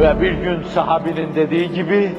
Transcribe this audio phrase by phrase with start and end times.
[0.00, 2.12] Ve bir gün sahabinin dediği gibi,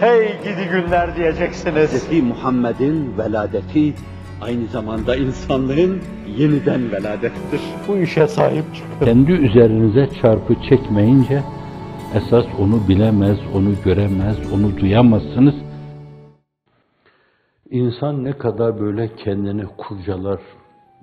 [0.00, 2.10] hey gidi günler diyeceksiniz.
[2.10, 2.22] Hz.
[2.22, 3.94] Muhammed'in veladeti
[4.40, 6.00] aynı zamanda insanlığın
[6.36, 7.60] yeniden veladettir.
[7.88, 9.04] Bu işe sahip çıkın.
[9.04, 11.42] Kendi üzerinize çarpı çekmeyince
[12.14, 15.54] esas onu bilemez, onu göremez, onu duyamazsınız.
[17.70, 20.40] İnsan ne kadar böyle kendini kurcalar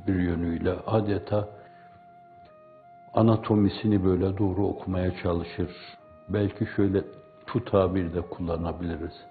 [0.08, 1.50] bir yönüyle adeta
[3.14, 5.70] anatomisini böyle doğru okumaya çalışır.
[6.30, 7.04] Belki şöyle
[7.46, 9.26] şu tabir de kullanabiliriz.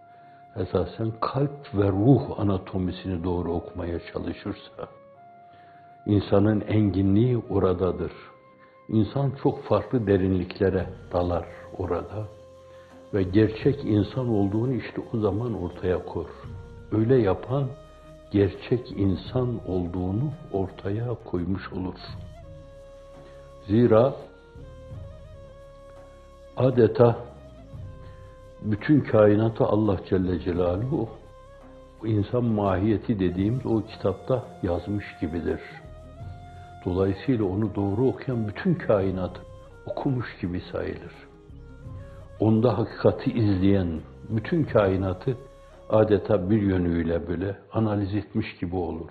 [0.57, 4.89] Esasen kalp ve ruh anatomisini doğru okumaya çalışırsa,
[6.07, 8.13] insanın enginliği oradadır.
[8.89, 11.47] İnsan çok farklı derinliklere dalar
[11.79, 12.27] orada
[13.15, 16.31] ve gerçek insan olduğunu işte o zaman ortaya koyar.
[16.93, 17.69] Öyle yapan
[18.31, 21.95] gerçek insan olduğunu ortaya koymuş olur.
[23.67, 24.15] Zira
[26.65, 27.17] adeta
[28.63, 31.09] bütün kainatı Allah Celle Celaluhu
[32.05, 35.61] insan mahiyeti dediğimiz o kitapta yazmış gibidir.
[36.85, 39.41] Dolayısıyla onu doğru okuyan bütün kainat
[39.87, 41.13] okumuş gibi sayılır.
[42.41, 45.37] Onda hakikati izleyen bütün kainatı
[45.91, 49.11] adeta bir yönüyle böyle analiz etmiş gibi olur.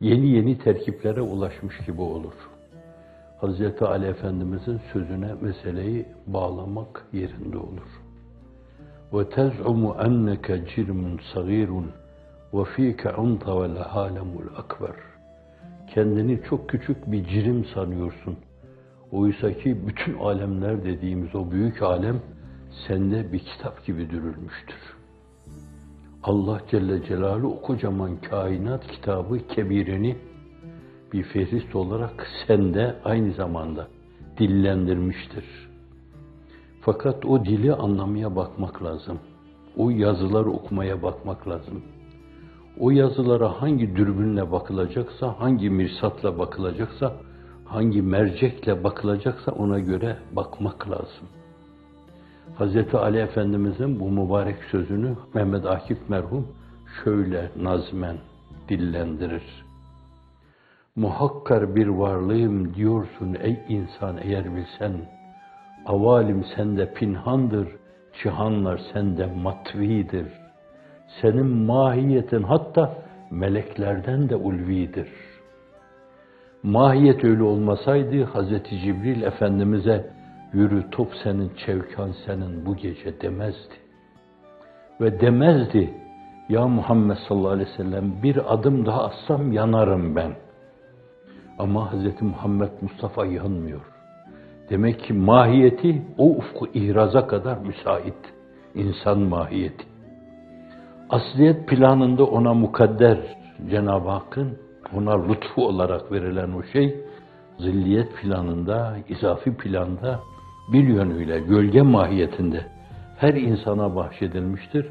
[0.00, 2.34] Yeni yeni terkiplere ulaşmış gibi olur.
[3.39, 8.01] Hazreti Ali Efendimizin sözüne meseleyi bağlamak yerinde olur.
[9.11, 11.83] وَتَزْعُمُ أَنَّكَ جِرْمٌ صَغِيرٌ
[12.53, 14.95] وَف۪يكَ عُنْتَ وَالْعَالَمُ الْأَكْبَرُ
[15.93, 18.35] Kendini çok küçük bir cirim sanıyorsun.
[19.11, 22.21] Oysa ki bütün alemler dediğimiz o büyük alem
[22.87, 24.95] sende bir kitap gibi dürülmüştür.
[26.23, 30.15] Allah Celle Celaluhu o kocaman kainat kitabı kebirini
[31.12, 33.88] bir fehrist olarak sende aynı zamanda
[34.38, 35.44] dillendirmiştir.
[36.80, 39.18] Fakat o dili anlamaya bakmak lazım.
[39.76, 41.82] O yazıları okumaya bakmak lazım.
[42.78, 47.12] O yazılara hangi dürbünle bakılacaksa, hangi mirsatla bakılacaksa,
[47.64, 51.28] hangi mercekle bakılacaksa ona göre bakmak lazım.
[52.58, 52.94] Hz.
[52.94, 56.48] Ali Efendimizin bu mübarek sözünü Mehmet Akif merhum
[57.04, 58.16] şöyle nazmen
[58.68, 59.69] dillendirir.
[61.00, 64.92] Muhakkar bir varlığım diyorsun ey insan eğer bilsen,
[65.86, 67.68] avalim sende pinhandır,
[68.22, 70.26] cihanlar sende matvidir.
[71.20, 72.94] Senin mahiyetin hatta
[73.30, 75.08] meleklerden de ulvidir.
[76.62, 78.48] Mahiyet öyle olmasaydı Hz.
[78.70, 80.10] Cibril Efendimiz'e
[80.52, 83.74] yürü top senin, çevkan senin bu gece demezdi.
[85.00, 85.94] Ve demezdi,
[86.48, 90.49] ya Muhammed sallallahu aleyhi ve sellem bir adım daha atsam yanarım ben.
[91.60, 92.22] Ama Hz.
[92.22, 93.80] Muhammed Mustafa yanmıyor.
[94.70, 98.14] Demek ki mahiyeti o ufku ihraza kadar müsait.
[98.74, 99.84] insan mahiyeti.
[101.10, 103.18] Asliyet planında ona mukadder
[103.70, 104.58] Cenab-ı Hakk'ın
[104.96, 106.96] ona lütfu olarak verilen o şey,
[107.58, 110.20] zilliyet planında, izafi planda
[110.72, 112.64] bir yönüyle gölge mahiyetinde
[113.16, 114.86] her insana bahşedilmiştir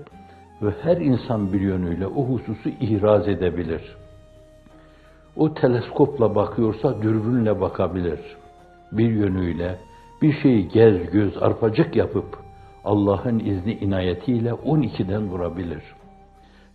[0.61, 3.97] ve her insan bir yönüyle o hususu ihraz edebilir.
[5.39, 8.19] O teleskopla bakıyorsa dürbünle bakabilir.
[8.91, 9.79] Bir yönüyle
[10.21, 12.37] bir şeyi gez göz arpacık yapıp
[12.83, 15.83] Allah'ın izni inayetiyle 12'den vurabilir.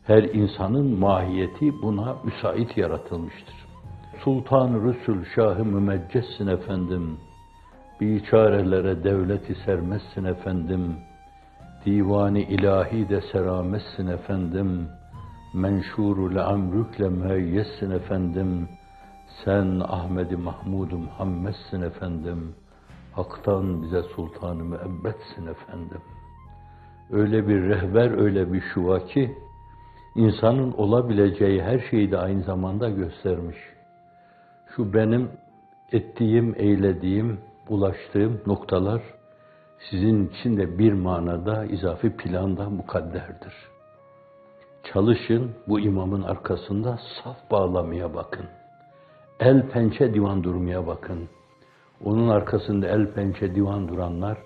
[0.06, 3.54] Her insanın mahiyeti buna müsait yaratılmıştır.
[4.25, 7.16] Sultan Resul Şahı Mümeccessin efendim.
[8.00, 10.96] Biçarelere devleti sermezsin efendim.
[11.86, 14.88] Divani ilahi de seramezsin efendim.
[15.54, 18.69] Menşuru le amrükle müeyyessin efendim.
[19.44, 22.54] Sen Ahmedi Mahmud-u Muhammed'sin efendim.
[23.12, 26.00] Hak'tan bize sultanı müebbetsin efendim.
[27.10, 29.34] Öyle bir rehber, öyle bir şuva ki,
[30.14, 33.59] insanın olabileceği her şeyi de aynı zamanda göstermiş.
[34.76, 35.31] Şu benim
[35.93, 39.03] ettiğim, eylediğim, ulaştığım noktalar
[39.91, 43.74] sizin için de bir manada izafi planda mukadderdir.
[44.94, 48.46] Çalışın bu imamın arkasında saf bağlamaya bakın.
[49.41, 51.29] El pençe divan durmaya bakın.
[52.05, 54.38] Onun arkasında el pençe divan duranlar,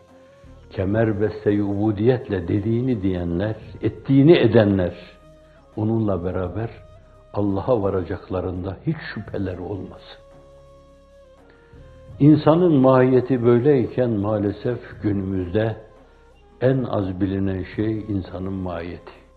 [0.71, 4.95] kemer besteyi ubudiyetle dediğini diyenler, ettiğini edenler,
[5.77, 6.71] onunla beraber
[7.33, 10.19] Allah'a varacaklarında hiç şüpheleri olmasın.
[12.21, 15.77] İnsanın mahiyeti böyleyken maalesef günümüzde
[16.61, 19.28] en az bilinen şey insanın mahiyeti.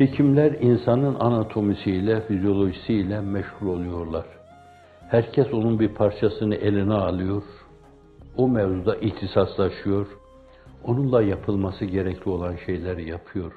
[0.00, 4.24] Hekimler insanın anatomisiyle, fizyolojisiyle meşgul oluyorlar.
[5.08, 7.42] Herkes onun bir parçasını eline alıyor.
[8.36, 10.06] O mevzuda ihtisaslaşıyor.
[10.84, 13.52] onunla yapılması gerekli olan şeyleri yapıyor.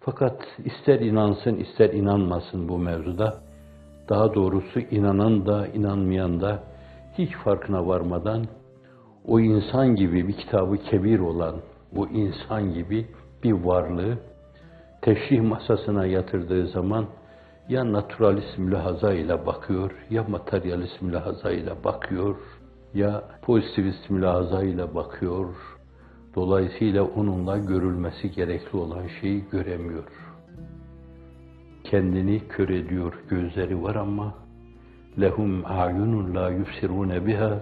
[0.00, 3.40] Fakat ister inansın ister inanmasın bu mevzuda,
[4.08, 6.62] daha doğrusu inanan da inanmayan da
[7.18, 8.46] hiç farkına varmadan
[9.26, 11.54] o insan gibi bir kitabı kebir olan
[11.92, 13.06] bu insan gibi
[13.42, 14.18] bir varlığı
[15.02, 17.06] teşrih masasına yatırdığı zaman
[17.68, 22.36] ya naturalist mülahazayla bakıyor, ya materyalist mülahazayla bakıyor,
[22.94, 25.54] ya pozitivist mülahazayla bakıyor.
[26.34, 30.04] Dolayısıyla onunla görülmesi gerekli olan şeyi göremiyor.
[31.84, 34.34] Kendini kör ediyor, gözleri var ama
[35.20, 37.60] lehum a'yunun la yubsirune biha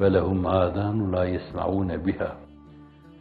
[0.00, 2.36] ve lehum adanun la yesma'une biha.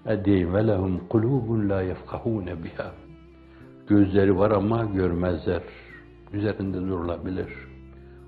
[0.05, 3.02] Edeyim ve lehum kulubun la yefkahune biha.
[3.87, 5.61] Gözleri var ama görmezler.
[6.33, 7.49] Üzerinde durulabilir.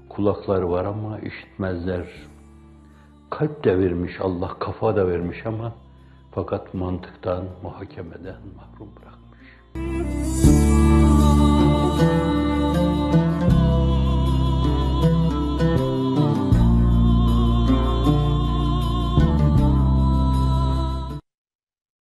[0.09, 2.07] Kulakları var ama işitmezler.
[3.29, 5.73] Kalp de vermiş Allah, kafa da vermiş ama
[6.31, 10.04] fakat mantıktan, muhakemeden mahrum bırakmış.